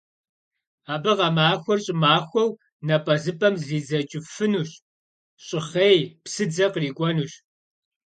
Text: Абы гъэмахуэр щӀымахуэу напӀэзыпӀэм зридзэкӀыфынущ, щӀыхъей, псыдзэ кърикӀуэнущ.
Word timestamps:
Абы 0.93 1.11
гъэмахуэр 1.17 1.79
щӀымахуэу 1.85 2.57
напӀэзыпӀэм 2.87 3.55
зридзэкӀыфынущ, 3.61 4.71
щӀыхъей, 5.45 5.97
псыдзэ 6.23 6.65
кърикӀуэнущ. 6.73 7.33